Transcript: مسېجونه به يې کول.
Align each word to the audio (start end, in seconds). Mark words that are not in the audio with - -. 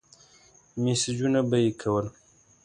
مسېجونه 0.83 1.39
به 1.49 1.57
يې 1.63 1.71
کول. 1.81 2.05